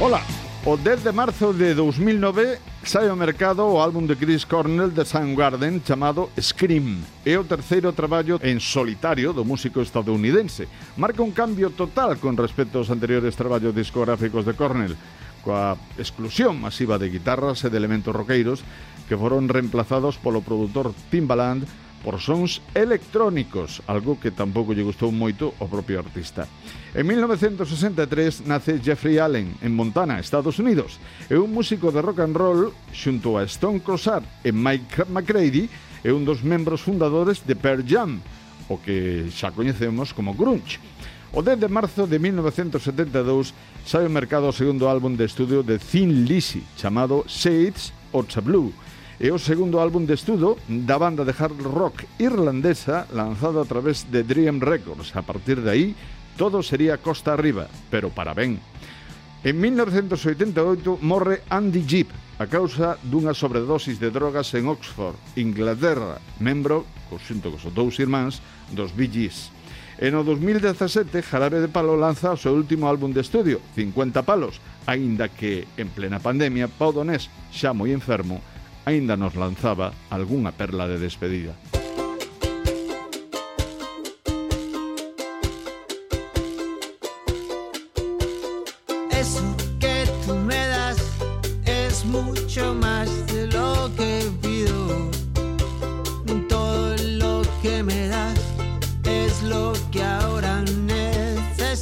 [0.00, 0.20] Hola,
[0.66, 5.04] o 10 de marzo de 2009 sai ao mercado o álbum de Chris Cornell de
[5.04, 6.98] Soundgarden chamado Scream.
[7.24, 10.66] É o terceiro traballo en solitario do músico estadounidense.
[10.98, 14.98] Marca un cambio total con respecto aos anteriores traballos discográficos de Cornell,
[15.42, 18.62] coa exclusión masiva de guitarras e de elementos roqueiros
[19.10, 21.66] que foron reemplazados polo produtor Timbaland
[22.02, 26.50] por sons electrónicos, algo que tampouco lle gustou moito ao propio artista.
[26.92, 30.98] En 1963 nace Jeffrey Allen en Montana, Estados Unidos.
[31.30, 35.70] É un músico de rock and roll xunto a Stone Crossard e Mike McCready
[36.02, 38.18] é un dos membros fundadores de Pearl Jam,
[38.66, 40.82] o que xa coñecemos como grunge.
[41.32, 43.56] O 10 de marzo de 1972
[43.88, 48.68] sai ao mercado o segundo álbum de estudio de Thin Lizzy, chamado Shades of Blue,
[49.22, 54.02] É o segundo álbum de estudo da banda de hard rock irlandesa lanzado a través
[54.10, 55.14] de Dream Records.
[55.14, 55.86] A partir de aí,
[56.36, 58.58] todo sería costa arriba, pero para ben.
[59.46, 62.10] En 1988 morre Andy Jeep
[62.42, 68.42] a causa dunha sobredosis de drogas en Oxford, Inglaterra, membro, co xunto cos dous irmáns,
[68.74, 69.54] dos Bee Gees.
[70.02, 74.58] En o 2017, Jarabe de Palo lanza o seu último álbum de estudio, 50 Palos,
[74.82, 78.42] aínda que, en plena pandemia, Pau Donés, xa moi enfermo,
[78.82, 81.54] aínda nos lanzaba algunha perla de despedida.
[89.14, 89.46] Eso
[89.78, 90.98] que tú me das
[91.62, 95.21] es mucho más de lo que pido.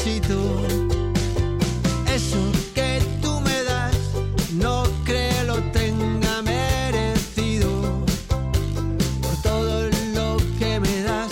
[0.05, 0.39] Necesito.
[2.07, 3.95] Eso que tú me das
[4.55, 8.05] no creo lo tenga merecido.
[9.23, 11.31] Por todo lo que me das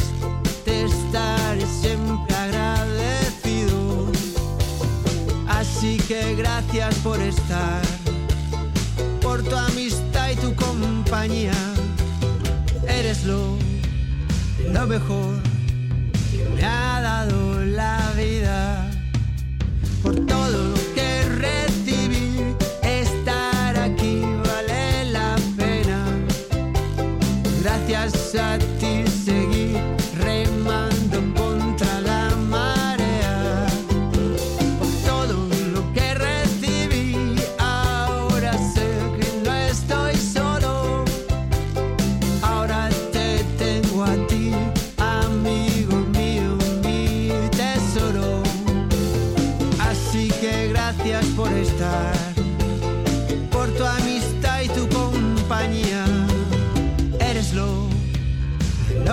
[0.65, 4.07] te estaré siempre agradecido.
[5.49, 7.83] Así que gracias por estar,
[9.23, 11.55] por tu amistad y tu compañía.
[12.87, 13.57] Eres lo,
[14.73, 15.35] lo mejor
[16.31, 17.48] que me ha dado
[27.89, 29.75] Gracias a ti seguí
[30.19, 33.67] remando contra la marea.
[34.79, 37.17] Por todo lo que recibí,
[37.59, 38.87] ahora sé
[39.19, 41.05] que no estoy solo.
[42.43, 44.53] Ahora te tengo a ti,
[44.99, 48.43] amigo mío, mi tesoro.
[49.81, 52.28] Así que gracias por estar,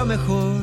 [0.05, 0.54] mejor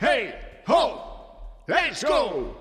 [0.00, 0.34] Hey,
[0.66, 1.36] ho,
[1.68, 2.60] let's go.